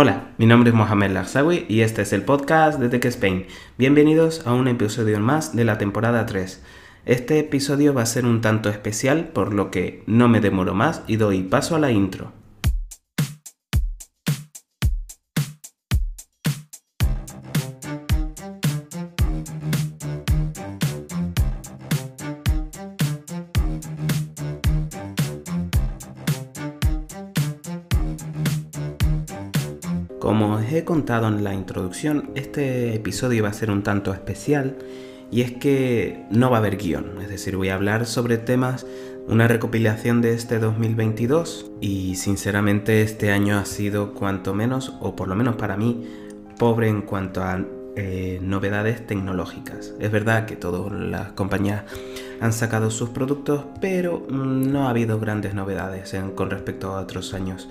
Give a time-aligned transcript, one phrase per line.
[0.00, 3.46] Hola, mi nombre es Mohamed Larzawi y este es el podcast de Tech Spain.
[3.78, 6.62] Bienvenidos a un episodio más de la temporada 3.
[7.04, 11.02] Este episodio va a ser un tanto especial, por lo que no me demoro más
[11.08, 12.37] y doy paso a la intro.
[30.28, 34.76] Como os he contado en la introducción, este episodio va a ser un tanto especial
[35.30, 38.84] y es que no va a haber guion, es decir, voy a hablar sobre temas,
[39.26, 45.28] una recopilación de este 2022 y sinceramente este año ha sido cuanto menos, o por
[45.28, 46.06] lo menos para mí,
[46.58, 47.64] pobre en cuanto a
[47.96, 49.94] eh, novedades tecnológicas.
[49.98, 51.84] Es verdad que todas las compañías
[52.42, 57.32] han sacado sus productos, pero mm, no ha habido grandes novedades con respecto a otros
[57.32, 57.66] años.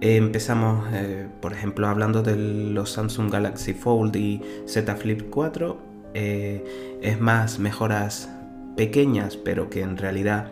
[0.00, 5.78] Empezamos, eh, por ejemplo, hablando de los Samsung Galaxy Fold y Z Flip 4.
[6.12, 8.30] Eh, es más mejoras
[8.76, 10.48] pequeñas, pero que en realidad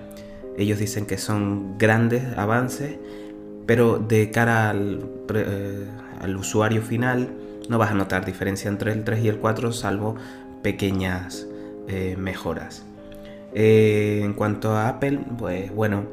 [0.57, 2.97] ellos dicen que son grandes avances,
[3.67, 5.87] pero de cara al, eh,
[6.21, 7.29] al usuario final
[7.69, 10.17] no vas a notar diferencia entre el 3 y el 4, salvo
[10.63, 11.47] pequeñas
[12.17, 12.87] mejoras.
[13.53, 16.05] en cuanto a Apple, pues bueno,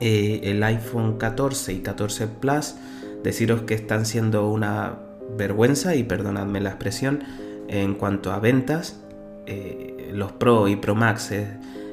[0.00, 2.74] eh, el iPhone 14 y 14 Plus,
[3.22, 4.98] deciros que están siendo una
[5.36, 7.22] vergüenza, y perdonadme la expresión,
[7.68, 9.00] en cuanto a ventas.
[9.46, 11.48] Eh, los Pro y Pro Max es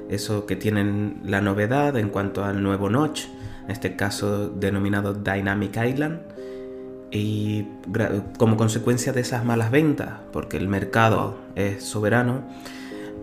[0.10, 3.26] eso que tienen la novedad en cuanto al nuevo notch,
[3.66, 6.22] en este caso denominado Dynamic Island.
[7.12, 7.66] Y
[8.38, 12.44] como consecuencia de esas malas ventas, porque el mercado es soberano,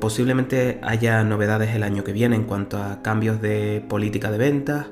[0.04, 4.84] Posiblemente haya novedades el año que viene en cuanto a cambios de política de ventas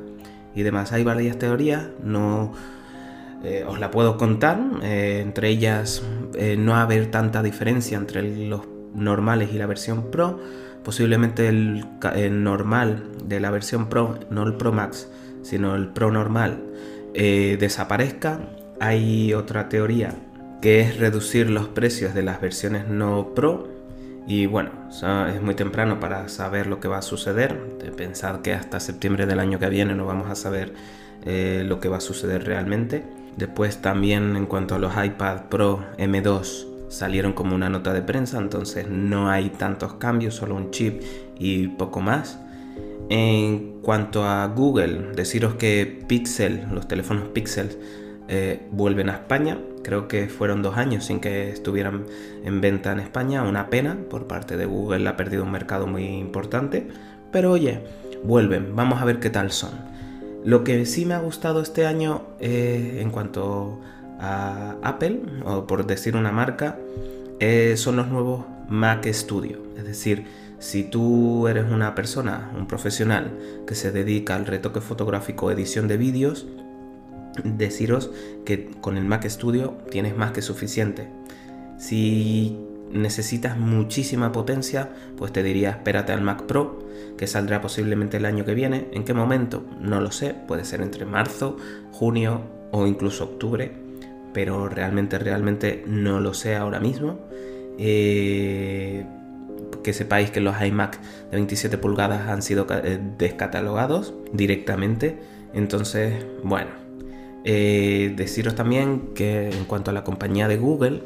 [0.54, 0.92] y demás.
[0.92, 2.54] Hay varias teorías, no
[3.44, 4.58] eh, os la puedo contar.
[4.82, 6.02] Eh, entre ellas,
[6.32, 8.62] eh, no haber tanta diferencia entre los
[8.94, 10.40] normales y la versión Pro.
[10.82, 11.84] Posiblemente el,
[12.42, 15.10] normal de la versión Pro, no el Pro Max,
[15.42, 16.64] sino el Pro normal,
[17.12, 18.40] desaparezca.
[18.80, 20.14] Hay otra teoría
[20.62, 23.81] que es reducir los precios de las versiones no Pro
[24.26, 27.58] y bueno, es muy temprano para saber lo que va a suceder.
[27.96, 30.74] Pensad que hasta septiembre del año que viene no vamos a saber
[31.24, 33.04] eh, lo que va a suceder realmente.
[33.36, 38.38] Después también en cuanto a los iPad Pro M2 salieron como una nota de prensa,
[38.38, 41.02] entonces no hay tantos cambios, solo un chip
[41.38, 42.38] y poco más.
[43.08, 47.70] En cuanto a Google, deciros que Pixel, los teléfonos Pixel,
[48.28, 49.58] eh, vuelven a España.
[49.82, 52.04] Creo que fueron dos años sin que estuvieran
[52.44, 53.42] en venta en España.
[53.42, 56.88] Una pena por parte de Google, ha perdido un mercado muy importante.
[57.30, 57.80] Pero oye,
[58.22, 59.72] vuelven, vamos a ver qué tal son.
[60.44, 63.80] Lo que sí me ha gustado este año eh, en cuanto
[64.18, 66.78] a Apple, o por decir una marca,
[67.40, 69.58] eh, son los nuevos Mac Studio.
[69.76, 70.26] Es decir,
[70.58, 75.96] si tú eres una persona, un profesional que se dedica al retoque fotográfico, edición de
[75.96, 76.46] vídeos,
[77.44, 78.10] deciros
[78.44, 81.08] que con el Mac Studio tienes más que suficiente.
[81.78, 82.58] Si
[82.92, 86.78] necesitas muchísima potencia, pues te diría espérate al Mac Pro,
[87.16, 88.88] que saldrá posiblemente el año que viene.
[88.92, 89.64] ¿En qué momento?
[89.80, 91.56] No lo sé, puede ser entre marzo,
[91.90, 93.72] junio o incluso octubre,
[94.32, 97.18] pero realmente, realmente no lo sé ahora mismo.
[97.78, 99.06] Eh,
[99.82, 101.00] que sepáis que los iMac
[101.30, 105.18] de 27 pulgadas han sido eh, descatalogados directamente.
[105.54, 106.70] Entonces, bueno,
[107.44, 111.02] eh, deciros también que en cuanto a la compañía de Google,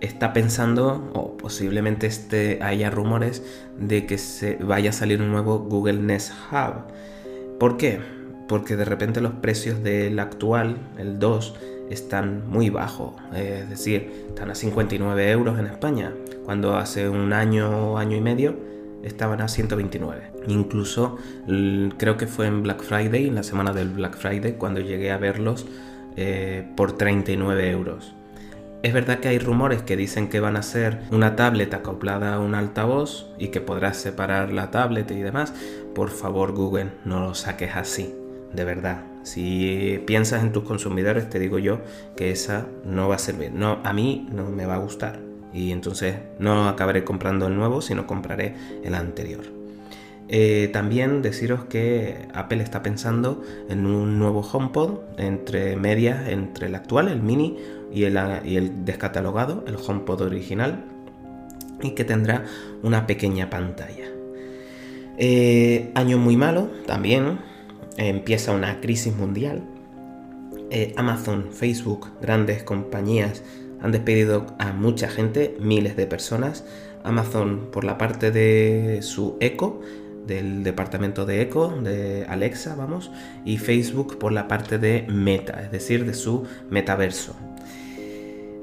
[0.00, 3.42] está pensando, o posiblemente este, haya rumores,
[3.78, 6.84] de que se vaya a salir un nuevo Google Nest Hub.
[7.58, 8.00] ¿Por qué?
[8.48, 11.54] Porque de repente los precios del actual, el 2,
[11.90, 13.14] están muy bajos.
[13.34, 16.12] Es decir, están a 59 euros en España,
[16.44, 18.73] cuando hace un año año y medio
[19.04, 20.32] estaban a 129.
[20.48, 21.18] Incluso
[21.96, 25.18] creo que fue en Black Friday, en la semana del Black Friday, cuando llegué a
[25.18, 25.66] verlos
[26.16, 28.14] eh, por 39 euros.
[28.82, 32.40] Es verdad que hay rumores que dicen que van a ser una tablet acoplada a
[32.40, 35.54] un altavoz y que podrás separar la tablet y demás.
[35.94, 38.14] Por favor, Google, no lo saques así,
[38.52, 39.04] de verdad.
[39.22, 41.80] Si piensas en tus consumidores, te digo yo
[42.14, 43.52] que esa no va a servir.
[43.52, 47.80] No, a mí no me va a gustar y entonces no acabaré comprando el nuevo,
[47.80, 49.44] sino compraré el anterior.
[50.28, 56.74] Eh, también deciros que Apple está pensando en un nuevo HomePod entre medias entre el
[56.74, 57.56] actual, el mini
[57.92, 60.84] y el, el descatalogado, el HomePod original,
[61.82, 62.44] y que tendrá
[62.82, 64.06] una pequeña pantalla.
[65.18, 67.38] Eh, año muy malo también,
[67.96, 69.62] empieza una crisis mundial
[70.70, 73.44] eh, Amazon, Facebook, grandes compañías
[73.84, 76.64] han despedido a mucha gente, miles de personas.
[77.02, 79.82] Amazon por la parte de su Echo,
[80.26, 83.10] del departamento de Echo, de Alexa, vamos,
[83.44, 87.36] y Facebook por la parte de Meta, es decir, de su metaverso.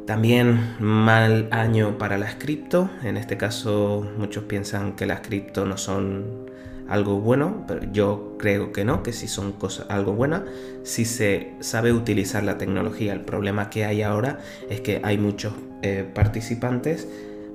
[0.07, 5.77] También mal año para las cripto, en este caso muchos piensan que las cripto no
[5.77, 6.49] son
[6.87, 10.45] algo bueno, pero yo creo que no, que si son cosas, algo buena,
[10.83, 13.13] si se sabe utilizar la tecnología.
[13.13, 14.39] El problema que hay ahora
[14.69, 17.07] es que hay muchos eh, participantes,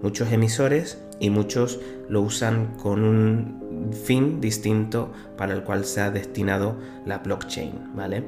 [0.02, 6.10] muchos emisores y muchos lo usan con un fin distinto para el cual se ha
[6.10, 8.24] destinado la blockchain, ¿vale?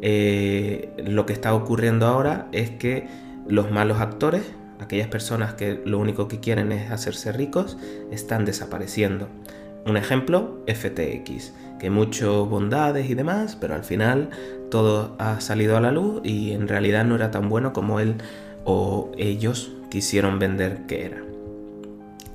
[0.00, 3.08] Eh, lo que está ocurriendo ahora es que
[3.46, 4.42] los malos actores,
[4.78, 7.78] aquellas personas que lo único que quieren es hacerse ricos,
[8.10, 9.28] están desapareciendo.
[9.88, 14.28] Un ejemplo, FTX, que mucho bondades y demás, pero al final
[14.70, 18.16] todo ha salido a la luz y en realidad no era tan bueno como él
[18.66, 21.22] o ellos quisieron vender que era.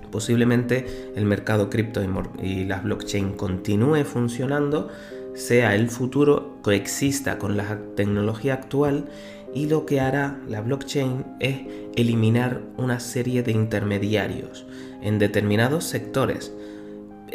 [0.10, 2.02] Posiblemente el mercado cripto
[2.42, 4.90] y la blockchain continúe funcionando,
[5.36, 9.06] sea el futuro, coexista con la tecnología actual
[9.54, 11.62] y lo que hará la blockchain es
[11.96, 14.66] eliminar una serie de intermediarios
[15.04, 16.52] en determinados sectores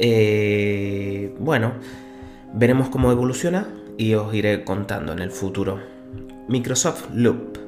[0.01, 1.73] eh, bueno,
[2.55, 5.81] veremos cómo evoluciona y os iré contando en el futuro.
[6.47, 7.59] Microsoft Loop.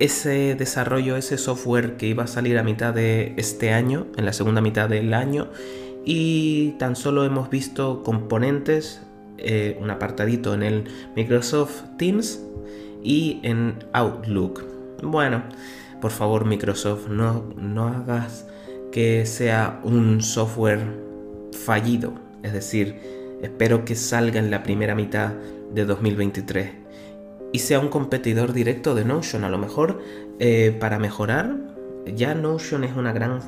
[0.00, 4.32] Ese desarrollo, ese software que iba a salir a mitad de este año, en la
[4.32, 5.50] segunda mitad del año,
[6.04, 9.00] y tan solo hemos visto componentes,
[9.38, 12.42] eh, un apartadito en el Microsoft Teams
[13.04, 14.64] y en Outlook.
[15.02, 15.44] Bueno,
[16.00, 18.48] por favor Microsoft, no, no hagas
[18.90, 21.11] que sea un software
[21.52, 22.96] fallido, es decir,
[23.42, 25.32] espero que salga en la primera mitad
[25.72, 26.70] de 2023
[27.52, 29.44] y sea un competidor directo de Notion.
[29.44, 30.00] A lo mejor
[30.38, 31.56] eh, para mejorar,
[32.06, 33.40] ya Notion es una gran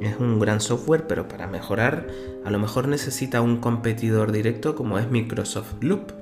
[0.00, 2.08] es un gran software, pero para mejorar
[2.44, 6.12] a lo mejor necesita un competidor directo como es Microsoft Loop.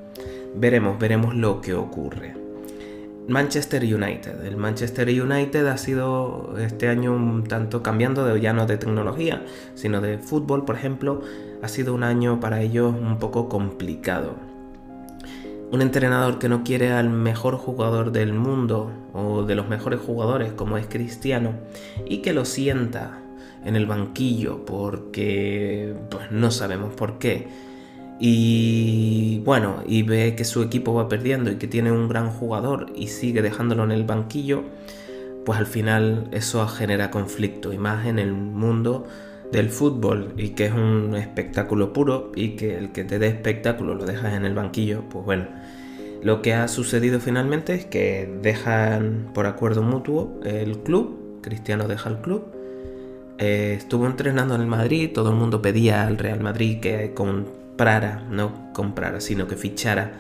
[0.55, 2.40] Veremos, veremos lo que ocurre.
[3.31, 4.45] Manchester United.
[4.45, 9.45] El Manchester United ha sido este año un tanto cambiando de ya no de tecnología,
[9.75, 11.23] sino de fútbol, por ejemplo.
[11.63, 14.35] Ha sido un año para ellos un poco complicado.
[15.71, 20.53] Un entrenador que no quiere al mejor jugador del mundo o de los mejores jugadores
[20.53, 21.53] como es Cristiano
[22.07, 23.21] y que lo sienta
[23.65, 27.70] en el banquillo porque pues no sabemos por qué
[28.23, 32.93] y bueno, y ve que su equipo va perdiendo y que tiene un gran jugador
[32.95, 34.63] y sigue dejándolo en el banquillo,
[35.47, 39.07] pues al final eso genera conflicto y más en el mundo
[39.53, 43.95] del fútbol y que es un espectáculo puro y que el que te dé espectáculo
[43.95, 45.47] lo dejas en el banquillo, pues bueno.
[46.23, 52.11] Lo que ha sucedido finalmente es que dejan por acuerdo mutuo el club, Cristiano deja
[52.11, 52.45] el club,
[53.39, 57.60] eh, estuvo entrenando en el Madrid, todo el mundo pedía al Real Madrid que con
[58.29, 60.13] no comprara, sino que fichara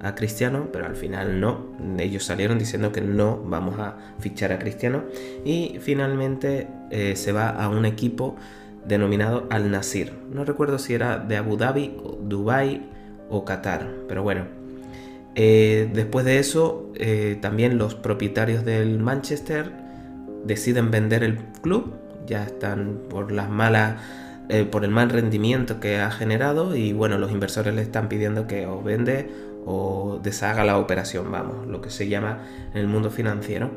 [0.00, 1.76] a Cristiano, pero al final no.
[1.98, 5.02] Ellos salieron diciendo que no vamos a fichar a Cristiano
[5.44, 8.36] y finalmente eh, se va a un equipo
[8.86, 10.12] denominado Al Nasir.
[10.30, 12.88] No recuerdo si era de Abu Dhabi, Dubai
[13.28, 14.44] o Qatar, pero bueno.
[15.34, 19.72] Eh, después de eso, eh, también los propietarios del Manchester
[20.44, 21.94] deciden vender el club.
[22.26, 23.96] Ya están por las malas
[24.48, 28.46] eh, por el mal rendimiento que ha generado y bueno, los inversores le están pidiendo
[28.46, 29.30] que o vende
[29.66, 33.70] o deshaga la operación, vamos, lo que se llama en el mundo financiero.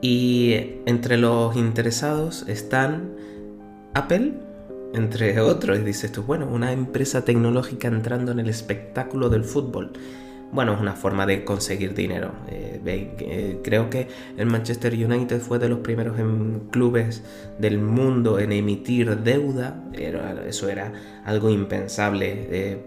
[0.00, 3.16] Y entre los interesados están
[3.94, 4.34] Apple,
[4.94, 9.92] entre otros, y dices tú, bueno, una empresa tecnológica entrando en el espectáculo del fútbol
[10.52, 12.32] bueno, es una forma de conseguir dinero.
[12.48, 16.16] Eh, eh, creo que el Manchester United fue de los primeros
[16.70, 17.22] clubes
[17.58, 19.82] del mundo en emitir deuda.
[20.46, 20.92] eso era
[21.24, 22.84] algo impensable, eh,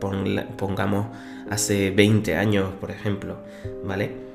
[0.58, 1.08] pongamos
[1.50, 3.38] hace 20 años, por ejemplo,
[3.84, 4.30] ¿vale?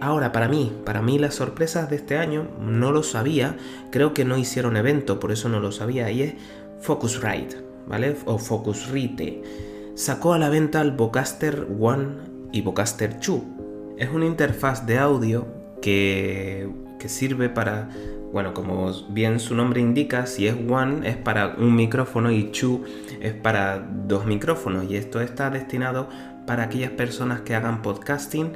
[0.00, 3.56] ahora, para mí, para mí las sorpresas de este año no lo sabía,
[3.92, 6.34] creo que no hicieron evento, por eso no lo sabía, y es
[6.80, 7.56] Focusrite,
[7.86, 8.16] ¿vale?
[8.24, 9.42] O Focusrite
[9.96, 12.06] sacó a la venta el Vocaster One
[12.52, 13.40] y Vocaster 2.
[13.96, 15.46] Es una interfaz de audio
[15.80, 17.88] que, que sirve para,
[18.30, 22.84] bueno, como bien su nombre indica, si es One es para un micrófono y Two
[23.20, 24.84] es para dos micrófonos.
[24.88, 26.08] Y esto está destinado
[26.46, 28.52] para aquellas personas que hagan podcasting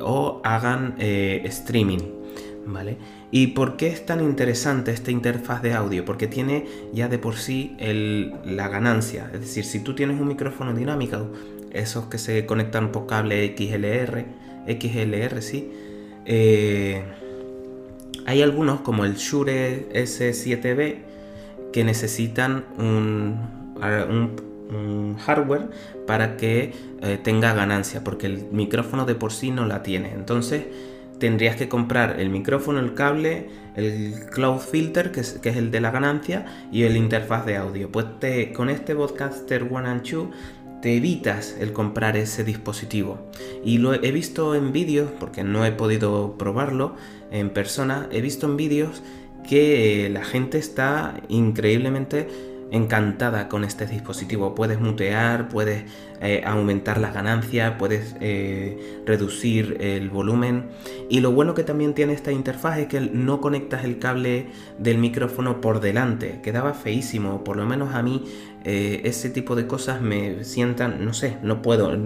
[0.00, 1.98] o hagan eh, streaming.
[2.68, 2.96] ¿Vale?
[3.30, 6.04] ¿Y por qué es tan interesante esta interfaz de audio?
[6.04, 9.30] Porque tiene ya de por sí la ganancia.
[9.32, 11.30] Es decir, si tú tienes un micrófono dinámico,
[11.72, 14.24] esos que se conectan por cable XLR,
[14.66, 15.70] XLR, sí.
[16.24, 17.02] Eh,
[18.26, 20.96] hay algunos como el Shure S7B
[21.72, 23.54] que necesitan un,
[25.24, 25.68] hardware
[26.06, 30.12] para que eh, tenga ganancia, porque el micrófono de por sí no la tiene.
[30.12, 30.64] Entonces
[31.18, 35.90] tendrías que comprar el micrófono, el cable, el cloud filter, que es, el de la
[35.90, 37.90] ganancia, y el interfaz de audio.
[37.90, 38.06] Pues
[38.54, 40.30] con este Vodcaster One and Two
[40.82, 43.30] te evitas el comprar ese dispositivo.
[43.64, 46.94] Y lo he visto en vídeos, porque no he podido probarlo
[47.30, 49.02] en persona, he visto en vídeos
[49.48, 54.54] que la gente está increíblemente encantada con este dispositivo.
[54.54, 55.84] Puedes mutear, puedes
[56.20, 60.66] eh, aumentar las ganancias, puedes eh, reducir el volumen.
[61.08, 64.98] Y lo bueno que también tiene esta interfaz es que no conectas el cable del
[64.98, 66.40] micrófono por delante.
[66.42, 68.24] Quedaba feísimo, por lo menos a mí
[68.64, 71.96] eh, ese tipo de cosas me sientan, no sé, no puedo,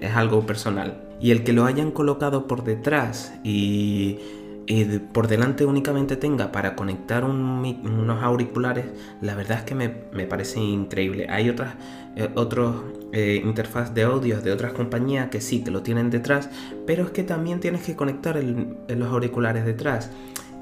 [0.00, 1.02] es algo personal.
[1.20, 4.18] Y el que lo hayan colocado por detrás y
[4.66, 8.86] y por delante únicamente tenga para conectar unos auriculares,
[9.20, 9.88] la verdad es que me,
[10.26, 11.28] parece increíble.
[11.30, 11.74] Hay otras
[12.16, 12.74] eh, otros
[13.12, 16.50] eh, interfaz de audio de otras compañías que sí, que lo tienen detrás,
[16.86, 20.10] pero es que también tienes que conectar los auriculares detrás.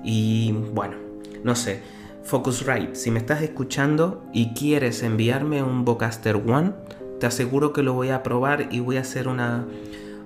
[0.03, 0.97] Y bueno,
[1.43, 1.81] no sé.
[2.25, 6.73] Focusrite, si me estás escuchando y quieres enviarme un Vocaster One,
[7.21, 9.67] te aseguro que lo voy a probar y voy a hacer una,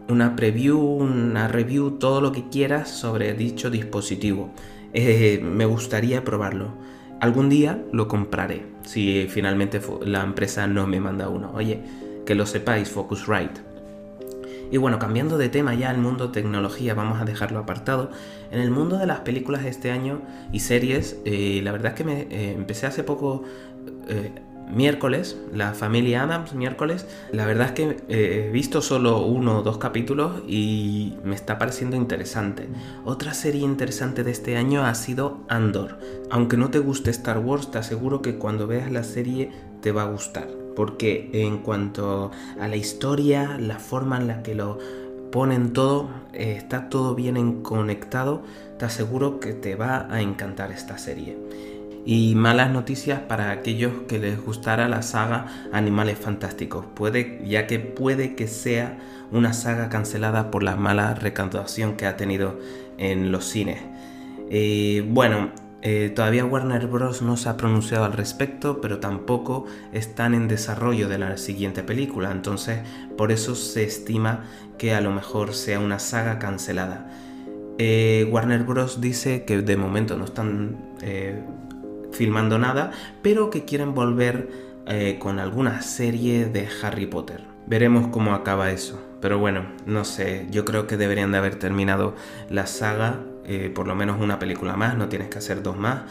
[0.09, 4.51] una preview, una review, todo lo que quieras sobre dicho dispositivo.
[4.93, 6.73] Eh, me gustaría probarlo.
[7.21, 11.53] Algún día lo compraré, si finalmente la empresa no me manda uno.
[11.55, 11.81] Oye,
[12.25, 13.61] que lo sepáis, Focusrite.
[14.71, 18.11] Y bueno, cambiando de tema ya al mundo tecnología, vamos a dejarlo apartado.
[18.51, 20.21] En el mundo de las películas de este año
[20.53, 23.45] y series, eh, la verdad es que me eh, empecé hace poco
[24.71, 27.07] miércoles, la familia Adams, miércoles.
[27.33, 31.59] La verdad es que eh, he visto solo uno o dos capítulos y me está
[31.59, 32.69] pareciendo interesante.
[33.05, 35.99] Otra serie interesante de este año ha sido Andor.
[36.31, 40.03] Aunque no te guste Star Wars, te aseguro que cuando veas la serie te va
[40.03, 40.49] a gustar.
[40.77, 44.79] Porque en cuanto a la historia, la forma en la que lo
[45.33, 48.43] ponen todo, eh, está todo bien conectado,
[48.79, 51.37] te aseguro que te va a encantar esta serie
[52.11, 56.87] y malas noticias para aquellos que les gustara la saga Animales Fantásticos,
[57.45, 58.97] ya que puede que sea
[59.31, 62.59] una saga cancelada por la mala recaudación que ha tenido
[62.97, 63.83] en los cines.
[64.49, 65.51] Eh, bueno,
[65.83, 67.21] eh, todavía Warner Bros.
[67.21, 72.33] no se ha pronunciado al respecto, pero tampoco están en desarrollo de la siguiente película,
[72.33, 72.79] entonces
[73.19, 74.45] por eso se estima
[74.79, 77.11] que a lo mejor sea una saga cancelada.
[77.77, 79.03] Eh, Warner Bros.
[79.03, 80.79] dice que de momento no están
[82.13, 84.49] filmando nada, pero que quieren volver
[84.87, 87.45] eh, con alguna serie de Harry Potter.
[87.67, 88.99] Veremos cómo acaba eso.
[89.21, 92.15] Pero bueno, no sé, yo creo que deberían de haber terminado
[92.49, 96.03] la saga, eh, por lo menos una película más, no tienes que hacer dos más,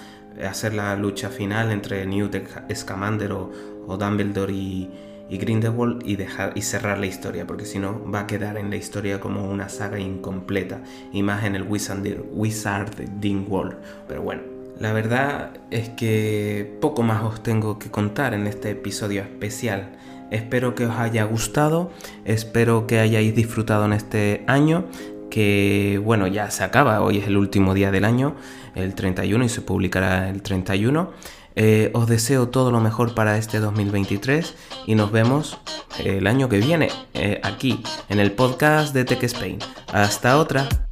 [0.46, 2.36] hacer la lucha final entre Newt
[2.74, 3.51] Scamander o,
[3.98, 4.89] Dumbledore y,
[5.30, 8.75] Grindelwald y, dejar, y cerrar la historia, porque si no va a quedar en la
[8.75, 13.77] historia como una saga incompleta, y más en el Wizarding World.
[14.08, 19.22] Pero bueno, la verdad es que poco más os tengo que contar en este episodio
[19.22, 19.98] especial.
[20.31, 21.91] Espero que os haya gustado,
[22.25, 24.86] espero que hayáis disfrutado en este año,
[25.29, 28.36] que bueno, ya se acaba, hoy es el último día del año,
[28.75, 31.12] el 31 y se publicará el 31.
[31.60, 34.53] Eh, os deseo todo lo mejor para este 2023
[34.86, 35.57] y nos vemos
[35.98, 39.57] el año que viene eh, aquí en el podcast de Tech Spain.
[39.91, 40.87] Hasta otra.